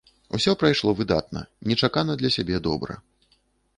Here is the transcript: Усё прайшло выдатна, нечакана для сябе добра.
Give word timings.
Усё 0.37 0.53
прайшло 0.61 0.93
выдатна, 1.01 1.43
нечакана 1.73 2.17
для 2.23 2.29
сябе 2.37 2.57
добра. 2.69 2.99